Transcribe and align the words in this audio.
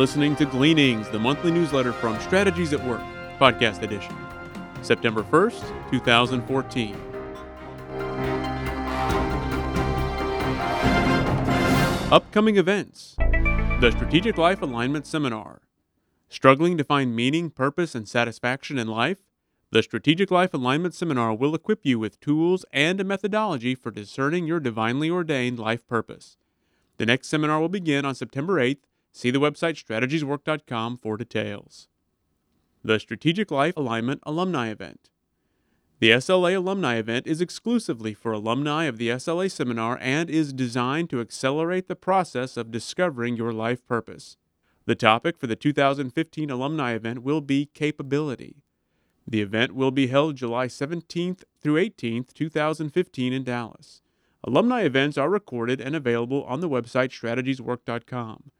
listening 0.00 0.34
to 0.34 0.46
Gleanings, 0.46 1.10
the 1.10 1.18
monthly 1.18 1.50
newsletter 1.50 1.92
from 1.92 2.18
Strategies 2.20 2.72
at 2.72 2.82
Work, 2.86 3.02
podcast 3.38 3.82
edition, 3.82 4.16
September 4.80 5.22
1st, 5.22 5.90
2014. 5.90 6.96
Upcoming 12.10 12.56
events 12.56 13.16
The 13.18 13.92
Strategic 13.94 14.38
Life 14.38 14.62
Alignment 14.62 15.06
Seminar. 15.06 15.60
Struggling 16.30 16.78
to 16.78 16.84
find 16.84 17.14
meaning, 17.14 17.50
purpose, 17.50 17.94
and 17.94 18.08
satisfaction 18.08 18.78
in 18.78 18.88
life? 18.88 19.18
The 19.70 19.82
Strategic 19.82 20.30
Life 20.30 20.54
Alignment 20.54 20.94
Seminar 20.94 21.34
will 21.34 21.54
equip 21.54 21.84
you 21.84 21.98
with 21.98 22.20
tools 22.20 22.64
and 22.72 23.02
a 23.02 23.04
methodology 23.04 23.74
for 23.74 23.90
discerning 23.90 24.46
your 24.46 24.60
divinely 24.60 25.10
ordained 25.10 25.58
life 25.58 25.86
purpose. 25.86 26.38
The 26.96 27.04
next 27.04 27.28
seminar 27.28 27.60
will 27.60 27.68
begin 27.68 28.06
on 28.06 28.14
September 28.14 28.54
8th 28.54 28.84
See 29.12 29.30
the 29.30 29.40
website 29.40 29.82
strategieswork.com 29.82 30.98
for 30.98 31.16
details. 31.16 31.88
The 32.82 32.98
Strategic 32.98 33.50
Life 33.50 33.76
Alignment 33.76 34.20
Alumni 34.24 34.70
Event. 34.70 35.10
The 35.98 36.12
SLA 36.12 36.56
Alumni 36.56 36.94
Event 36.94 37.26
is 37.26 37.42
exclusively 37.42 38.14
for 38.14 38.32
alumni 38.32 38.84
of 38.84 38.96
the 38.96 39.08
SLA 39.10 39.50
seminar 39.50 39.98
and 40.00 40.30
is 40.30 40.54
designed 40.54 41.10
to 41.10 41.20
accelerate 41.20 41.88
the 41.88 41.96
process 41.96 42.56
of 42.56 42.70
discovering 42.70 43.36
your 43.36 43.52
life 43.52 43.86
purpose. 43.86 44.38
The 44.86 44.94
topic 44.94 45.36
for 45.36 45.46
the 45.46 45.56
2015 45.56 46.50
Alumni 46.50 46.92
Event 46.92 47.22
will 47.22 47.42
be 47.42 47.66
Capability. 47.66 48.62
The 49.26 49.42
event 49.42 49.74
will 49.74 49.90
be 49.90 50.06
held 50.06 50.36
July 50.36 50.68
17th 50.68 51.44
through 51.60 51.74
18th, 51.74 52.32
2015 52.32 53.32
in 53.34 53.44
Dallas. 53.44 54.00
Alumni 54.42 54.80
events 54.80 55.18
are 55.18 55.28
recorded 55.28 55.82
and 55.82 55.94
available 55.94 56.44
on 56.44 56.60
the 56.60 56.68
website 56.68 57.10
strategieswork.com. 57.10 58.50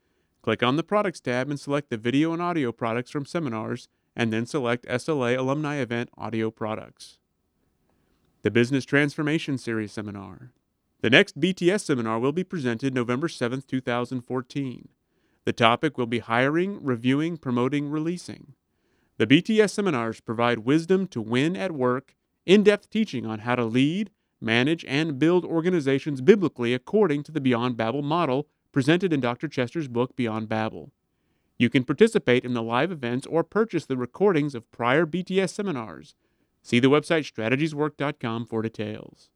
Click 0.42 0.62
on 0.62 0.76
the 0.76 0.82
Products 0.82 1.20
tab 1.20 1.50
and 1.50 1.60
select 1.60 1.90
the 1.90 1.98
video 1.98 2.32
and 2.32 2.40
audio 2.40 2.72
products 2.72 3.10
from 3.10 3.26
seminars, 3.26 3.88
and 4.16 4.32
then 4.32 4.46
select 4.46 4.86
SLA 4.86 5.36
Alumni 5.36 5.76
Event 5.76 6.08
Audio 6.16 6.50
Products. 6.50 7.18
The 8.42 8.50
Business 8.50 8.86
Transformation 8.86 9.58
Series 9.58 9.92
Seminar. 9.92 10.52
The 11.02 11.10
next 11.10 11.38
BTS 11.38 11.82
seminar 11.82 12.18
will 12.18 12.32
be 12.32 12.42
presented 12.42 12.94
November 12.94 13.28
7, 13.28 13.62
2014. 13.68 14.88
The 15.44 15.52
topic 15.52 15.98
will 15.98 16.06
be 16.06 16.20
hiring, 16.20 16.82
reviewing, 16.82 17.36
promoting, 17.36 17.90
releasing. 17.90 18.54
The 19.18 19.26
BTS 19.26 19.70
seminars 19.70 20.20
provide 20.20 20.60
wisdom 20.60 21.06
to 21.08 21.20
win 21.20 21.54
at 21.54 21.72
work, 21.72 22.14
in 22.46 22.62
depth 22.62 22.88
teaching 22.88 23.26
on 23.26 23.40
how 23.40 23.56
to 23.56 23.64
lead, 23.64 24.10
manage, 24.40 24.86
and 24.86 25.18
build 25.18 25.44
organizations 25.44 26.22
biblically 26.22 26.72
according 26.72 27.24
to 27.24 27.32
the 27.32 27.42
Beyond 27.42 27.76
Babel 27.76 28.00
model 28.00 28.48
presented 28.72 29.12
in 29.12 29.20
Dr. 29.20 29.48
Chester's 29.48 29.88
book 29.88 30.16
Beyond 30.16 30.48
Babel. 30.48 30.92
You 31.58 31.68
can 31.68 31.84
participate 31.84 32.44
in 32.44 32.54
the 32.54 32.62
live 32.62 32.90
events 32.90 33.26
or 33.26 33.44
purchase 33.44 33.84
the 33.84 33.96
recordings 33.96 34.54
of 34.54 34.70
prior 34.70 35.04
BTS 35.04 35.50
seminars. 35.50 36.14
See 36.62 36.78
the 36.78 36.88
website 36.88 37.30
strategieswork.com 37.30 38.46
for 38.46 38.62
details. 38.62 39.30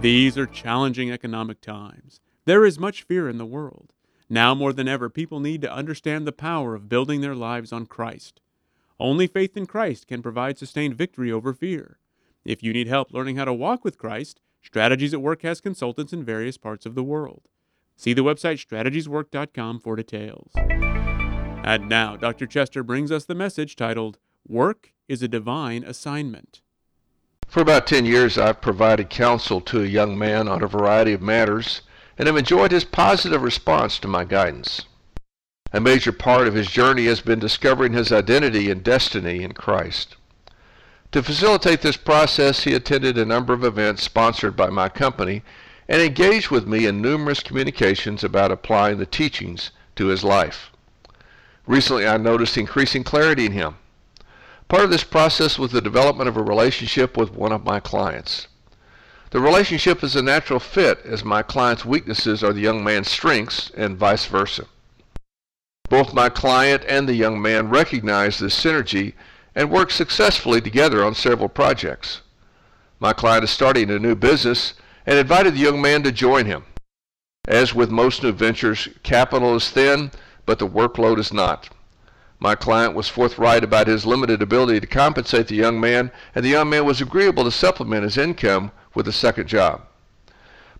These 0.00 0.36
are 0.36 0.46
challenging 0.46 1.10
economic 1.10 1.60
times. 1.60 2.20
There 2.44 2.64
is 2.64 2.78
much 2.78 3.02
fear 3.02 3.28
in 3.28 3.38
the 3.38 3.46
world. 3.46 3.92
Now 4.28 4.54
more 4.54 4.72
than 4.72 4.88
ever, 4.88 5.08
people 5.08 5.40
need 5.40 5.62
to 5.62 5.72
understand 5.72 6.26
the 6.26 6.32
power 6.32 6.74
of 6.74 6.88
building 6.88 7.20
their 7.20 7.34
lives 7.34 7.72
on 7.72 7.86
Christ. 7.86 8.40
Only 8.98 9.26
faith 9.26 9.56
in 9.56 9.66
Christ 9.66 10.06
can 10.06 10.22
provide 10.22 10.58
sustained 10.58 10.94
victory 10.94 11.30
over 11.30 11.52
fear. 11.52 11.98
If 12.44 12.62
you 12.62 12.72
need 12.72 12.86
help 12.86 13.12
learning 13.12 13.36
how 13.36 13.46
to 13.46 13.52
walk 13.52 13.84
with 13.84 13.98
Christ, 13.98 14.40
Strategies 14.62 15.12
at 15.12 15.20
Work 15.20 15.42
has 15.42 15.60
consultants 15.60 16.12
in 16.12 16.24
various 16.24 16.56
parts 16.56 16.86
of 16.86 16.94
the 16.94 17.02
world. 17.02 17.42
See 17.96 18.12
the 18.12 18.24
website 18.24 18.64
strategieswork.com 18.64 19.80
for 19.80 19.96
details. 19.96 20.52
And 20.56 21.88
now, 21.88 22.16
Dr. 22.16 22.46
Chester 22.46 22.82
brings 22.82 23.10
us 23.10 23.24
the 23.24 23.34
message 23.34 23.76
titled, 23.76 24.18
Work 24.46 24.92
is 25.08 25.22
a 25.22 25.28
Divine 25.28 25.84
Assignment. 25.84 26.60
For 27.46 27.60
about 27.60 27.86
10 27.86 28.04
years, 28.04 28.36
I've 28.36 28.60
provided 28.60 29.10
counsel 29.10 29.60
to 29.62 29.82
a 29.82 29.86
young 29.86 30.18
man 30.18 30.48
on 30.48 30.62
a 30.62 30.66
variety 30.66 31.12
of 31.12 31.22
matters 31.22 31.82
and 32.18 32.26
have 32.26 32.36
enjoyed 32.36 32.72
his 32.72 32.84
positive 32.84 33.42
response 33.42 33.98
to 34.00 34.08
my 34.08 34.24
guidance. 34.24 34.82
A 35.72 35.80
major 35.80 36.12
part 36.12 36.46
of 36.46 36.54
his 36.54 36.70
journey 36.70 37.06
has 37.06 37.20
been 37.20 37.38
discovering 37.38 37.92
his 37.92 38.12
identity 38.12 38.70
and 38.70 38.82
destiny 38.82 39.42
in 39.42 39.52
Christ. 39.52 40.16
To 41.12 41.22
facilitate 41.22 41.80
this 41.80 41.96
process, 41.96 42.64
he 42.64 42.74
attended 42.74 43.16
a 43.16 43.24
number 43.24 43.52
of 43.52 43.64
events 43.64 44.02
sponsored 44.02 44.56
by 44.56 44.68
my 44.68 44.88
company 44.88 45.42
and 45.88 46.00
engaged 46.00 46.50
with 46.50 46.66
me 46.66 46.86
in 46.86 47.02
numerous 47.02 47.40
communications 47.40 48.24
about 48.24 48.50
applying 48.50 48.98
the 48.98 49.06
teachings 49.06 49.70
to 49.96 50.06
his 50.06 50.24
life. 50.24 50.70
Recently, 51.66 52.06
I 52.06 52.16
noticed 52.16 52.56
increasing 52.56 53.04
clarity 53.04 53.46
in 53.46 53.52
him. 53.52 53.76
Part 54.68 54.84
of 54.84 54.90
this 54.90 55.04
process 55.04 55.58
was 55.58 55.72
the 55.72 55.80
development 55.80 56.28
of 56.28 56.36
a 56.36 56.42
relationship 56.42 57.16
with 57.16 57.32
one 57.32 57.52
of 57.52 57.64
my 57.64 57.80
clients. 57.80 58.48
The 59.30 59.40
relationship 59.40 60.02
is 60.02 60.14
a 60.14 60.22
natural 60.22 60.60
fit 60.60 61.00
as 61.04 61.24
my 61.24 61.42
client's 61.42 61.84
weaknesses 61.84 62.42
are 62.42 62.52
the 62.52 62.60
young 62.60 62.84
man's 62.84 63.10
strengths 63.10 63.70
and 63.76 63.96
vice 63.96 64.26
versa. 64.26 64.66
Both 65.88 66.14
my 66.14 66.28
client 66.28 66.82
and 66.88 67.08
the 67.08 67.14
young 67.14 67.42
man 67.42 67.68
recognize 67.68 68.38
this 68.38 68.58
synergy 68.58 69.14
and 69.54 69.70
work 69.70 69.90
successfully 69.90 70.60
together 70.60 71.04
on 71.04 71.14
several 71.14 71.48
projects. 71.48 72.20
My 73.00 73.12
client 73.12 73.44
is 73.44 73.50
starting 73.50 73.90
a 73.90 73.98
new 73.98 74.14
business 74.14 74.74
and 75.06 75.18
invited 75.18 75.54
the 75.54 75.60
young 75.60 75.80
man 75.80 76.02
to 76.02 76.12
join 76.12 76.46
him. 76.46 76.64
As 77.46 77.74
with 77.74 77.90
most 77.90 78.22
new 78.22 78.32
ventures, 78.32 78.88
capital 79.02 79.54
is 79.54 79.70
thin, 79.70 80.10
but 80.46 80.58
the 80.58 80.68
workload 80.68 81.18
is 81.18 81.32
not. 81.32 81.68
My 82.38 82.54
client 82.54 82.94
was 82.94 83.08
forthright 83.08 83.64
about 83.64 83.86
his 83.86 84.06
limited 84.06 84.42
ability 84.42 84.80
to 84.80 84.86
compensate 84.86 85.48
the 85.48 85.54
young 85.54 85.78
man, 85.80 86.10
and 86.34 86.44
the 86.44 86.50
young 86.50 86.70
man 86.70 86.84
was 86.84 87.00
agreeable 87.00 87.44
to 87.44 87.50
supplement 87.50 88.02
his 88.02 88.18
income 88.18 88.72
with 88.94 89.08
a 89.08 89.12
second 89.12 89.46
job. 89.46 89.82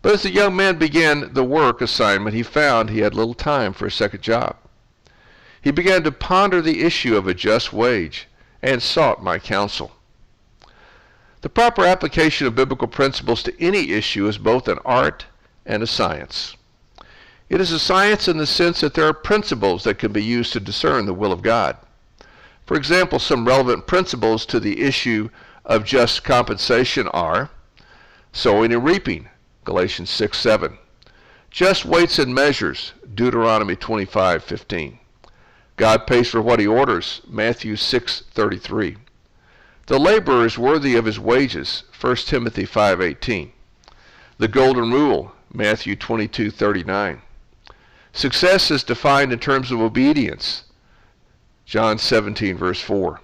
But 0.02 0.12
as 0.12 0.22
the 0.22 0.30
young 0.30 0.54
man 0.54 0.76
began 0.76 1.32
the 1.32 1.44
work 1.44 1.80
assignment, 1.80 2.36
he 2.36 2.42
found 2.42 2.90
he 2.90 2.98
had 3.00 3.14
little 3.14 3.34
time 3.34 3.72
for 3.72 3.86
a 3.86 3.90
second 3.90 4.22
job. 4.22 4.56
He 5.62 5.70
began 5.70 6.02
to 6.02 6.12
ponder 6.12 6.60
the 6.60 6.82
issue 6.82 7.16
of 7.16 7.26
a 7.26 7.32
just 7.32 7.72
wage 7.72 8.28
and 8.60 8.82
sought 8.82 9.22
my 9.22 9.38
counsel. 9.38 9.92
The 11.44 11.50
proper 11.50 11.84
application 11.84 12.46
of 12.46 12.54
biblical 12.54 12.88
principles 12.88 13.42
to 13.42 13.62
any 13.62 13.92
issue 13.92 14.26
is 14.26 14.38
both 14.38 14.66
an 14.66 14.78
art 14.82 15.26
and 15.66 15.82
a 15.82 15.86
science. 15.86 16.56
It 17.50 17.60
is 17.60 17.70
a 17.70 17.78
science 17.78 18.28
in 18.28 18.38
the 18.38 18.46
sense 18.46 18.80
that 18.80 18.94
there 18.94 19.06
are 19.06 19.12
principles 19.12 19.84
that 19.84 19.98
can 19.98 20.10
be 20.10 20.24
used 20.24 20.54
to 20.54 20.58
discern 20.60 21.04
the 21.04 21.12
will 21.12 21.32
of 21.32 21.42
God. 21.42 21.76
For 22.64 22.78
example, 22.78 23.18
some 23.18 23.46
relevant 23.46 23.86
principles 23.86 24.46
to 24.46 24.58
the 24.58 24.80
issue 24.80 25.28
of 25.66 25.84
just 25.84 26.24
compensation 26.24 27.08
are 27.08 27.50
sowing 28.32 28.72
and 28.72 28.82
reaping, 28.82 29.28
Galatians 29.64 30.08
6 30.08 30.38
7. 30.38 30.78
Just 31.50 31.84
weights 31.84 32.18
and 32.18 32.34
measures, 32.34 32.94
Deuteronomy 33.14 33.76
25:15. 33.76 34.98
God 35.76 36.06
pays 36.06 36.30
for 36.30 36.40
what 36.40 36.58
he 36.58 36.66
orders, 36.66 37.20
Matthew 37.28 37.76
6:33. 37.76 38.96
The 39.86 39.98
laborer 39.98 40.46
is 40.46 40.56
worthy 40.56 40.96
of 40.96 41.04
his 41.04 41.20
wages, 41.20 41.82
1 42.00 42.26
Timothy 42.26 42.64
5:18. 42.64 43.52
The 44.38 44.48
golden 44.48 44.90
rule, 44.90 45.32
Matthew 45.52 45.94
22:39. 45.94 47.20
Success 48.10 48.70
is 48.70 48.82
defined 48.82 49.30
in 49.30 49.38
terms 49.38 49.70
of 49.70 49.80
obedience, 49.80 50.62
John 51.66 51.98
17 51.98 52.56
verse 52.56 52.80
4. 52.80 53.20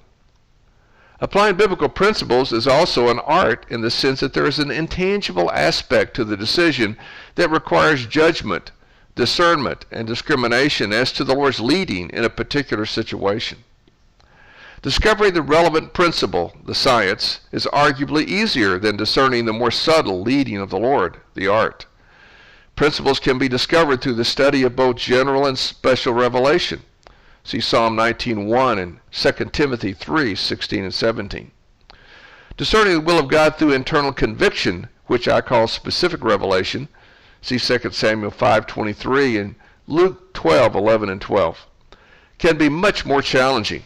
Applying 1.18 1.56
biblical 1.56 1.88
principles 1.88 2.52
is 2.52 2.66
also 2.66 3.08
an 3.08 3.20
art 3.20 3.64
in 3.70 3.80
the 3.80 3.90
sense 3.90 4.20
that 4.20 4.34
there 4.34 4.46
is 4.46 4.58
an 4.58 4.70
intangible 4.70 5.50
aspect 5.52 6.14
to 6.16 6.24
the 6.24 6.36
decision 6.36 6.98
that 7.36 7.50
requires 7.50 8.04
judgment, 8.04 8.70
discernment, 9.14 9.86
and 9.90 10.06
discrimination 10.06 10.92
as 10.92 11.10
to 11.12 11.24
the 11.24 11.34
Lord's 11.34 11.60
leading 11.60 12.10
in 12.10 12.24
a 12.24 12.30
particular 12.30 12.84
situation. 12.84 13.64
Discovering 14.82 15.34
the 15.34 15.42
relevant 15.42 15.92
principle, 15.92 16.54
the 16.64 16.74
science, 16.74 17.40
is 17.52 17.66
arguably 17.66 18.26
easier 18.26 18.78
than 18.78 18.96
discerning 18.96 19.44
the 19.44 19.52
more 19.52 19.70
subtle 19.70 20.22
leading 20.22 20.56
of 20.56 20.70
the 20.70 20.78
Lord, 20.78 21.18
the 21.34 21.46
art. 21.48 21.84
Principles 22.76 23.20
can 23.20 23.36
be 23.36 23.46
discovered 23.46 24.00
through 24.00 24.14
the 24.14 24.24
study 24.24 24.62
of 24.62 24.74
both 24.74 24.96
general 24.96 25.46
and 25.46 25.58
special 25.58 26.14
revelation. 26.14 26.80
See 27.44 27.60
Psalm 27.60 27.94
19:1 27.94 28.78
and 28.78 29.00
2 29.10 29.52
Timothy 29.52 29.92
3:16 29.92 30.84
and 30.84 30.94
17. 30.94 31.50
Discerning 32.56 32.94
the 32.94 33.00
will 33.00 33.18
of 33.18 33.28
God 33.28 33.56
through 33.56 33.72
internal 33.72 34.14
conviction, 34.14 34.88
which 35.06 35.28
I 35.28 35.42
call 35.42 35.68
specific 35.68 36.24
revelation, 36.24 36.88
see 37.42 37.58
2 37.58 37.94
Samuel 37.94 38.30
5:23 38.30 39.36
and 39.36 39.56
Luke 39.86 40.32
12:11 40.32 41.10
and 41.10 41.20
12, 41.20 41.66
can 42.38 42.56
be 42.56 42.70
much 42.70 43.04
more 43.04 43.20
challenging. 43.20 43.84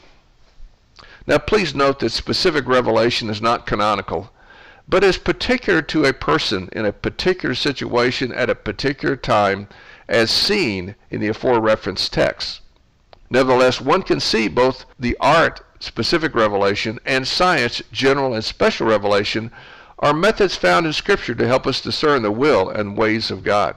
Now 1.26 1.38
please 1.38 1.74
note 1.74 2.00
that 2.00 2.10
specific 2.10 2.66
revelation 2.66 3.30
is 3.30 3.40
not 3.40 3.66
canonical, 3.66 4.30
but 4.86 5.02
is 5.02 5.16
particular 5.16 5.80
to 5.80 6.04
a 6.04 6.12
person 6.12 6.68
in 6.72 6.84
a 6.84 6.92
particular 6.92 7.54
situation 7.54 8.32
at 8.32 8.50
a 8.50 8.54
particular 8.54 9.16
time 9.16 9.68
as 10.06 10.30
seen 10.30 10.94
in 11.10 11.20
the 11.20 11.28
afore 11.28 11.60
referenced 11.60 12.12
text. 12.12 12.60
Nevertheless, 13.30 13.80
one 13.80 14.02
can 14.02 14.20
see 14.20 14.48
both 14.48 14.84
the 14.98 15.16
art, 15.18 15.62
specific 15.80 16.34
revelation, 16.34 16.98
and 17.06 17.26
science, 17.26 17.82
general 17.90 18.34
and 18.34 18.44
special 18.44 18.86
revelation, 18.86 19.50
are 19.98 20.12
methods 20.12 20.56
found 20.56 20.84
in 20.84 20.92
Scripture 20.92 21.34
to 21.34 21.46
help 21.46 21.66
us 21.66 21.80
discern 21.80 22.22
the 22.22 22.30
will 22.30 22.68
and 22.68 22.98
ways 22.98 23.30
of 23.30 23.42
God. 23.42 23.76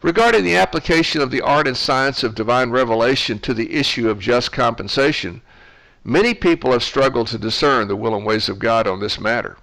Regarding 0.00 0.44
the 0.44 0.56
application 0.56 1.20
of 1.20 1.32
the 1.32 1.40
art 1.40 1.66
and 1.66 1.76
science 1.76 2.22
of 2.22 2.36
divine 2.36 2.70
revelation 2.70 3.40
to 3.40 3.52
the 3.52 3.72
issue 3.74 4.08
of 4.08 4.20
just 4.20 4.52
compensation, 4.52 5.42
many 6.04 6.34
people 6.34 6.72
have 6.72 6.82
struggled 6.82 7.28
to 7.28 7.38
discern 7.38 7.88
the 7.88 7.96
will 7.96 8.14
and 8.14 8.24
ways 8.24 8.48
of 8.48 8.58
God 8.58 8.86
on 8.86 9.00
this 9.00 9.20
matter. 9.20 9.56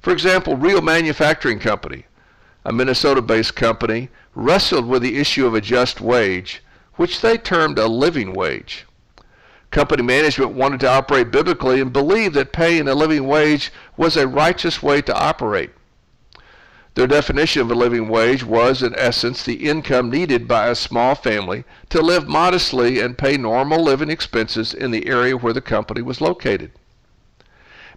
For 0.00 0.12
example, 0.12 0.56
Reell 0.56 0.82
Manufacturing 0.82 1.58
Company, 1.58 2.06
a 2.64 2.72
Minnesota 2.72 3.22
based 3.22 3.54
company, 3.54 4.08
wrestled 4.34 4.86
with 4.86 5.02
the 5.02 5.18
issue 5.18 5.46
of 5.46 5.54
a 5.54 5.60
just 5.60 6.00
wage, 6.00 6.62
which 6.94 7.20
they 7.20 7.36
termed 7.38 7.78
a 7.78 7.86
living 7.86 8.32
wage. 8.32 8.86
Company 9.70 10.02
management 10.02 10.52
wanted 10.52 10.80
to 10.80 10.88
operate 10.88 11.30
biblically 11.30 11.80
and 11.80 11.92
believed 11.92 12.34
that 12.34 12.52
paying 12.52 12.88
a 12.88 12.94
living 12.94 13.26
wage 13.26 13.72
was 13.96 14.16
a 14.16 14.28
righteous 14.28 14.82
way 14.82 15.00
to 15.02 15.16
operate. 15.16 15.70
Their 16.94 17.06
definition 17.06 17.62
of 17.62 17.70
a 17.70 17.74
living 17.74 18.08
wage 18.08 18.44
was, 18.44 18.82
in 18.82 18.94
essence, 18.98 19.42
the 19.42 19.66
income 19.66 20.10
needed 20.10 20.46
by 20.46 20.66
a 20.66 20.74
small 20.74 21.14
family 21.14 21.64
to 21.88 22.02
live 22.02 22.28
modestly 22.28 23.00
and 23.00 23.16
pay 23.16 23.38
normal 23.38 23.82
living 23.82 24.10
expenses 24.10 24.74
in 24.74 24.90
the 24.90 25.06
area 25.06 25.36
where 25.36 25.54
the 25.54 25.62
company 25.62 26.02
was 26.02 26.20
located. 26.20 26.70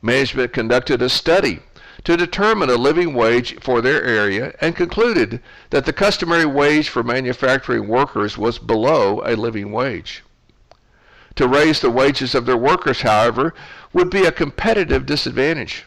Management 0.01 0.53
conducted 0.53 1.01
a 1.01 1.09
study 1.09 1.59
to 2.05 2.15
determine 2.15 2.69
a 2.69 2.75
living 2.75 3.13
wage 3.13 3.59
for 3.59 3.81
their 3.81 4.01
area 4.01 4.55
and 4.61 4.77
concluded 4.77 5.41
that 5.71 5.85
the 5.85 5.93
customary 5.93 6.45
wage 6.45 6.87
for 6.87 7.03
manufacturing 7.03 7.89
workers 7.89 8.37
was 8.37 8.59
below 8.59 9.21
a 9.25 9.35
living 9.35 9.73
wage. 9.73 10.23
To 11.35 11.47
raise 11.49 11.81
the 11.81 11.89
wages 11.89 12.33
of 12.33 12.45
their 12.45 12.55
workers, 12.55 13.01
however, 13.01 13.53
would 13.91 14.09
be 14.09 14.23
a 14.23 14.31
competitive 14.31 15.05
disadvantage. 15.05 15.83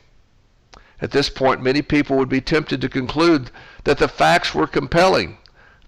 At 1.00 1.12
this 1.12 1.31
point, 1.31 1.62
many 1.62 1.83
people 1.83 2.17
would 2.17 2.29
be 2.29 2.41
tempted 2.41 2.81
to 2.81 2.89
conclude 2.89 3.50
that 3.85 3.99
the 3.99 4.09
facts 4.09 4.55
were 4.55 4.67
compelling. 4.67 5.39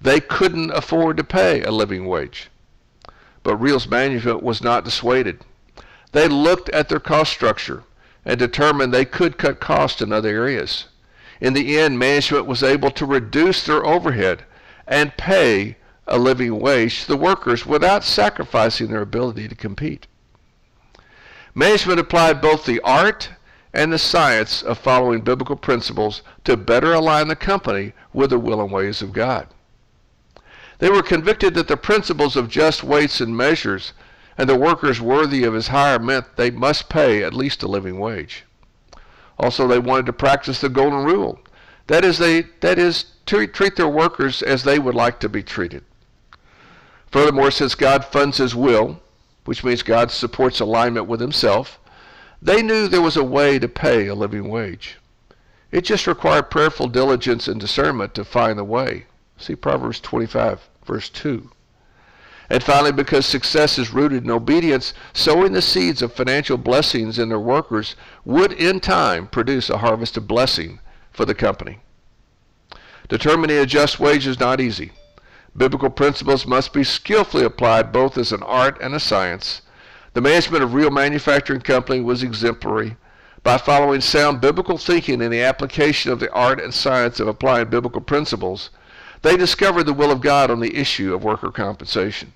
They 0.01 0.21
couldn't 0.21 0.71
afford 0.71 1.17
to 1.17 1.25
pay 1.25 1.63
a 1.63 1.71
living 1.71 2.07
wage. 2.07 2.49
But 3.43 3.57
Reell's 3.57 3.89
management 3.89 4.43
was 4.43 4.63
not 4.63 4.85
dissuaded. 4.85 5.41
They 6.13 6.29
looked 6.29 6.69
at 6.71 6.89
their 6.89 7.01
cost 7.01 7.33
structure 7.33 7.85
and 8.25 8.39
determined 8.39 8.93
they 8.93 9.05
could 9.05 9.39
cut 9.39 9.61
costs 9.61 10.01
in 10.01 10.13
other 10.13 10.29
areas. 10.29 10.87
In 11.41 11.55
the 11.55 11.79
end, 11.79 11.99
management 11.99 12.47
was 12.47 12.63
able 12.63 12.91
to 12.93 13.07
reduce 13.07 13.65
their 13.65 13.85
overhead 13.85 14.45
and 14.87 15.17
pay 15.17 15.77
a 16.07 16.19
living 16.19 16.59
wage 16.59 17.03
to 17.03 17.09
the 17.09 17.17
workers 17.17 17.65
without 17.65 18.05
sacrificing 18.05 18.89
their 18.89 19.01
ability 19.01 19.49
to 19.49 19.55
compete. 19.55 20.07
Management 21.55 21.99
applied 21.99 22.41
both 22.41 22.65
the 22.65 22.81
art 22.81 23.31
and 23.73 23.93
the 23.93 23.99
science 23.99 24.63
of 24.63 24.79
following 24.79 25.21
biblical 25.21 25.57
principles 25.57 26.23
to 26.45 26.57
better 26.57 26.93
align 26.93 27.29
the 27.29 27.37
company 27.37 27.93
with 28.13 28.31
the 28.31 28.39
will 28.39 28.61
and 28.61 28.73
ways 28.73 29.03
of 29.03 29.13
God. 29.13 29.47
They 30.79 30.91
were 30.91 31.03
convicted 31.03 31.55
that 31.55 31.69
the 31.69 31.77
principles 31.77 32.37
of 32.37 32.49
just 32.49 32.83
weights 32.83 33.21
and 33.21 33.37
measures 33.37 33.93
and 34.39 34.49
the 34.49 34.57
workers 34.57 35.01
worthy 35.01 35.45
of 35.45 35.55
his 35.55 35.69
hire 35.69 35.99
meant 35.99 36.37
they 36.37 36.51
must 36.51 36.89
pay 36.89 37.23
at 37.23 37.35
least 37.35 37.63
a 37.63 37.69
living 37.69 37.99
wage. 37.99 38.45
Also, 39.39 39.67
they 39.67 39.79
wanted 39.79 40.07
to 40.07 40.13
practice 40.13 40.61
the 40.61 40.69
golden 40.69 41.05
rule. 41.05 41.39
That 41.87 42.05
is, 42.05 42.19
they, 42.19 42.43
that 42.61 42.79
is 42.79 43.05
to 43.27 43.47
treat 43.47 43.77
their 43.77 43.89
workers 43.89 44.43
as 44.43 44.63
they 44.65 44.79
would 44.79 44.95
like 44.95 45.21
to 45.21 45.29
be 45.29 45.43
treated. 45.43 45.85
Furthermore, 47.11 47.51
since 47.51 47.75
God 47.75 48.05
funds 48.05 48.39
his 48.39 48.55
will, 48.55 49.01
which 49.45 49.65
means 49.65 49.83
God 49.83 50.11
supports 50.11 50.61
alignment 50.61 51.07
with 51.07 51.21
himself, 51.21 51.80
they 52.43 52.63
knew 52.63 52.89
there 52.89 53.03
was 53.03 53.17
a 53.17 53.25
way 53.25 53.59
to 53.59 53.69
pay 53.69 54.07
a 54.07 54.15
living 54.15 54.49
wage. 54.49 54.97
It 55.71 55.83
just 55.83 56.07
required 56.07 56.51
prayerful 56.51 56.89
diligence 56.89 57.47
and 57.47 57.61
discernment 57.61 58.15
to 58.15 58.25
find 58.25 58.59
the 58.59 58.65
way. 58.65 59.07
See 59.37 59.55
Proverbs 59.55 60.01
25, 60.01 60.69
verse 60.85 61.09
2. 61.11 61.51
And 62.49 62.63
finally, 62.63 62.91
because 62.91 63.27
success 63.27 63.79
is 63.79 63.93
rooted 63.93 64.25
in 64.25 64.31
obedience, 64.31 64.93
sowing 65.13 65.53
the 65.53 65.63
seeds 65.63 66.03
of 66.03 66.13
financial 66.13 66.57
blessings 66.57 67.19
in 67.19 67.29
their 67.29 67.39
workers 67.39 67.95
would 68.25 68.53
in 68.53 68.81
time 68.81 69.29
produce 69.29 69.71
a 69.71 69.79
harvest 69.79 70.17
of 70.17 70.27
blessing 70.27 70.81
for 71.13 71.25
the 71.25 71.35
company. 71.35 71.79
Determining 73.09 73.57
a 73.59 73.67
just 73.67 74.01
wage 74.01 74.27
is 74.27 74.41
not 74.41 74.61
easy. 74.61 74.91
Biblical 75.57 75.91
principles 75.91 76.47
must 76.47 76.73
be 76.73 76.83
skillfully 76.83 77.45
applied 77.45 77.93
both 77.93 78.19
as 78.19 78.33
an 78.33 78.43
art 78.43 78.81
and 78.81 78.95
a 78.95 79.01
science. 79.01 79.63
The 80.13 80.21
management 80.21 80.65
of 80.65 80.75
Reell 80.75 80.91
Manufacturing 80.91 81.61
Company 81.61 82.01
was 82.01 82.25
exemplary. 82.25 82.97
By 83.45 83.59
following 83.59 84.01
sound 84.01 84.41
biblical 84.41 84.77
thinking 84.77 85.23
in 85.23 85.31
the 85.31 85.43
application 85.43 86.11
of 86.11 86.19
the 86.19 86.31
art 86.33 86.61
and 86.61 86.75
science 86.75 87.21
of 87.21 87.29
applying 87.29 87.71
biblical 87.71 88.01
principles, 88.01 88.71
they 89.23 89.37
discovered 89.37 89.85
the 89.85 89.93
will 89.93 90.11
of 90.11 90.21
God 90.21 90.51
on 90.51 90.59
the 90.59 90.77
issue 90.77 91.15
of 91.15 91.23
worker 91.23 91.53
compensation. 91.53 92.33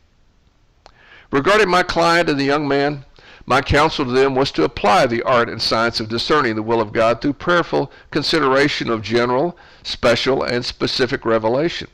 Regarding 1.33 1.69
my 1.69 1.83
client 1.83 2.31
and 2.31 2.39
the 2.39 2.45
young 2.45 2.69
man, 2.69 3.05
my 3.45 3.61
counsel 3.61 4.05
to 4.05 4.13
them 4.13 4.37
was 4.37 4.53
to 4.53 4.63
apply 4.63 5.07
the 5.07 5.23
art 5.23 5.49
and 5.49 5.61
science 5.61 5.99
of 5.99 6.09
discerning 6.09 6.55
the 6.55 6.63
will 6.63 6.81
of 6.81 6.93
God 6.93 7.21
through 7.21 7.35
prayerful 7.35 7.91
consideration 8.13 8.89
of 8.89 9.03
general, 9.03 9.59
special, 9.83 10.45
and 10.45 10.65
specific 10.65 11.27
revelation. 11.27 11.89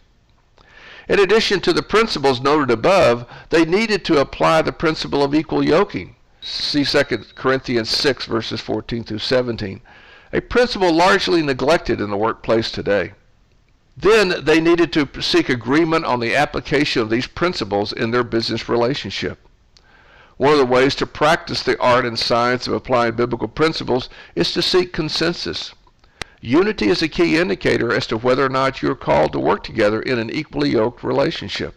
In 1.11 1.19
addition 1.19 1.59
to 1.63 1.73
the 1.73 1.83
principles 1.83 2.41
noted 2.41 2.71
above, 2.71 3.27
they 3.49 3.65
needed 3.65 4.05
to 4.05 4.21
apply 4.21 4.63
the 4.63 4.71
principle 4.71 5.25
of 5.25 5.35
equal 5.35 5.61
yoking. 5.61 6.15
See 6.41 6.85
2 6.85 7.03
Corinthians 7.35 7.91
6, 7.91 8.27
verses 8.27 8.61
14 8.61 9.03
through 9.03 9.19
17, 9.19 9.81
a 10.33 10.41
principle 10.41 10.95
largely 10.95 11.43
neglected 11.43 12.01
in 12.01 12.11
the 12.11 12.17
workplace 12.17 12.71
today. 12.71 13.15
Then 13.97 14.45
they 14.45 14.61
needed 14.61 14.93
to 14.93 15.09
seek 15.21 15.49
agreement 15.49 16.05
on 16.05 16.21
the 16.21 16.37
application 16.37 17.03
of 17.03 17.11
these 17.11 17.27
principles 17.27 17.93
in 17.93 18.13
their 18.13 18.23
business 18.23 18.69
relationship. 18.69 19.41
One 20.37 20.53
of 20.53 20.59
the 20.59 20.65
ways 20.65 20.95
to 20.95 21.07
practice 21.07 21.65
the 21.65 21.77
art 21.81 22.07
and 22.07 22.17
science 22.17 22.69
of 22.69 22.73
applying 22.73 23.17
biblical 23.17 23.49
principles 23.49 24.09
is 24.37 24.53
to 24.53 24.63
seek 24.63 24.93
consensus. 24.93 25.75
Unity 26.41 26.89
is 26.89 27.03
a 27.03 27.09
key 27.09 27.37
indicator 27.37 27.93
as 27.93 28.07
to 28.07 28.17
whether 28.17 28.45
or 28.45 28.49
not 28.49 28.81
you 28.81 28.91
are 28.91 28.97
called 28.97 29.33
to 29.33 29.39
work 29.39 29.63
together 29.63 30.01
in 30.01 30.19
an 30.19 30.31
equally 30.31 30.71
yoked 30.71 31.05
relationship. 31.05 31.75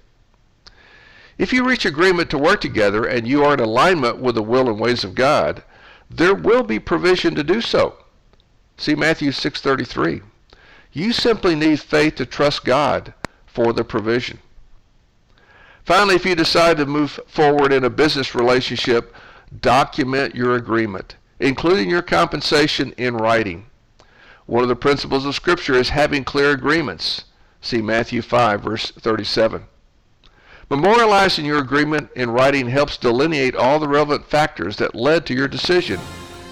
If 1.38 1.52
you 1.52 1.66
reach 1.66 1.86
agreement 1.86 2.30
to 2.30 2.38
work 2.38 2.62
together 2.62 3.06
and 3.06 3.28
you 3.28 3.44
are 3.44 3.56
in 3.56 3.60
alignment 3.60 4.20
with 4.20 4.36
the 4.36 4.44
will 4.44 4.70
and 4.70 4.80
ways 4.80 5.04
of 5.04 5.16
God, 5.16 5.64
there 6.10 6.36
will 6.36 6.64
be 6.64 6.80
provision 6.80 7.36
to 7.36 7.44
do 7.44 7.60
so. 7.60 7.96
See 8.78 8.96
Matthew 8.96 9.32
6:33. 9.32 10.22
You 10.94 11.12
simply 11.12 11.56
need 11.56 11.82
faith 11.82 12.16
to 12.16 12.26
trust 12.26 12.64
God 12.64 13.14
for 13.46 13.74
the 13.74 13.84
provision. 13.84 14.40
Finally, 15.84 16.16
if 16.16 16.26
you 16.26 16.36
decide 16.36 16.78
to 16.78 16.86
move 16.86 17.20
forward 17.28 17.74
in 17.74 17.84
a 17.84 17.90
business 17.90 18.34
relationship, 18.34 19.14
document 19.60 20.36
your 20.36 20.56
agreement, 20.56 21.16
including 21.40 21.90
your 21.90 22.02
compensation 22.02 22.94
in 22.96 23.18
writing. 23.18 23.66
One 24.46 24.64
of 24.64 24.70
the 24.70 24.76
principles 24.76 25.26
of 25.26 25.36
Scripture 25.36 25.74
is 25.74 25.90
having 25.90 26.24
clear 26.24 26.52
agreements. 26.52 27.26
See 27.62 27.82
Matthew 27.82 28.22
5, 28.22 28.62
verse 28.62 28.92
37. 28.92 29.64
Memorializing 30.70 31.46
your 31.46 31.60
agreement 31.60 32.10
in 32.16 32.32
writing 32.32 32.68
helps 32.68 32.98
delineate 32.98 33.56
all 33.56 33.80
the 33.80 33.88
relevant 33.88 34.26
factors 34.26 34.78
that 34.78 34.96
led 34.96 35.26
to 35.26 35.34
your 35.34 35.48
decision 35.48 36.00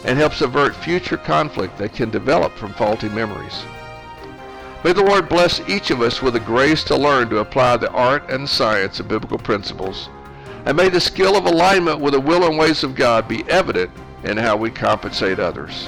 and 0.05 0.17
helps 0.17 0.41
avert 0.41 0.75
future 0.75 1.17
conflict 1.17 1.77
that 1.77 1.93
can 1.93 2.09
develop 2.09 2.53
from 2.53 2.73
faulty 2.73 3.09
memories. 3.09 3.63
May 4.83 4.93
the 4.93 5.03
Lord 5.03 5.29
bless 5.29 5.59
each 5.69 5.91
of 5.91 6.01
us 6.01 6.21
with 6.21 6.33
the 6.33 6.39
grace 6.39 6.83
to 6.85 6.95
learn 6.95 7.29
to 7.29 7.39
apply 7.39 7.77
the 7.77 7.91
art 7.91 8.29
and 8.29 8.49
science 8.49 8.99
of 8.99 9.07
biblical 9.07 9.37
principles. 9.37 10.09
And 10.65 10.77
may 10.77 10.89
the 10.89 11.01
skill 11.01 11.35
of 11.35 11.45
alignment 11.45 11.99
with 11.99 12.13
the 12.13 12.19
will 12.19 12.47
and 12.47 12.57
ways 12.57 12.83
of 12.83 12.95
God 12.95 13.27
be 13.27 13.43
evident 13.49 13.91
in 14.23 14.37
how 14.37 14.55
we 14.55 14.71
compensate 14.71 15.39
others. 15.39 15.87